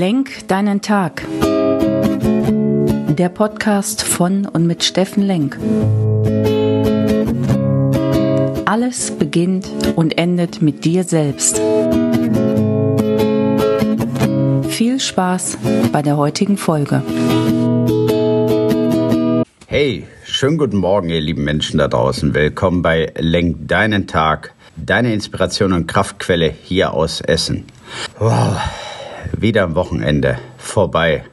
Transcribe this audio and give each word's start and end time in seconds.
Lenk 0.00 0.48
deinen 0.48 0.80
Tag. 0.80 1.26
Der 3.18 3.28
Podcast 3.28 4.02
von 4.02 4.46
und 4.46 4.66
mit 4.66 4.82
Steffen 4.82 5.22
Lenk. 5.22 5.58
Alles 8.64 9.10
beginnt 9.10 9.68
und 9.96 10.16
endet 10.16 10.62
mit 10.62 10.86
dir 10.86 11.04
selbst. 11.04 11.60
Viel 14.70 14.98
Spaß 14.98 15.58
bei 15.92 16.00
der 16.00 16.16
heutigen 16.16 16.56
Folge. 16.56 17.02
Hey, 19.66 20.06
schönen 20.24 20.56
guten 20.56 20.78
Morgen, 20.78 21.10
ihr 21.10 21.20
lieben 21.20 21.44
Menschen 21.44 21.76
da 21.76 21.88
draußen. 21.88 22.32
Willkommen 22.32 22.80
bei 22.80 23.12
Lenk 23.18 23.68
deinen 23.68 24.06
Tag, 24.06 24.54
deine 24.76 25.12
Inspiration 25.12 25.74
und 25.74 25.86
Kraftquelle 25.86 26.48
hier 26.48 26.94
aus 26.94 27.20
Essen. 27.20 27.66
Wow, 28.18 28.56
wieder 29.40 29.64
am 29.64 29.74
Wochenende 29.74 30.38
vorbei. 30.58 31.24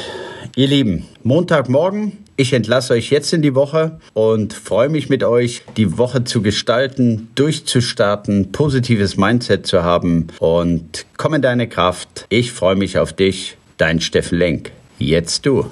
ihr 0.55 0.69
Lieben, 0.69 1.07
Montagmorgen, 1.23 2.19
Ich 2.37 2.55
entlasse 2.55 2.95
euch 2.95 3.11
jetzt 3.11 3.33
in 3.33 3.43
die 3.43 3.55
Woche 3.55 3.99
und 4.15 4.55
freue 4.55 4.89
mich 4.89 5.11
mit 5.11 5.23
euch, 5.23 5.63
die 5.77 5.99
Woche 5.99 6.25
zu 6.25 6.41
gestalten, 6.41 7.29
durchzustarten, 7.35 8.53
positives 8.53 9.17
Mindset 9.17 9.67
zu 9.67 9.83
haben 9.83 10.29
und 10.39 11.05
komm 11.19 11.35
in 11.35 11.43
deine 11.43 11.69
Kraft. 11.69 12.25
Ich 12.31 12.53
freue 12.53 12.77
mich 12.77 12.99
auf 12.99 13.13
dich. 13.13 13.57
Dein 13.77 14.01
Steffen 14.01 14.39
Lenk. 14.39 14.73
Jetzt 14.99 15.45
du. 15.45 15.67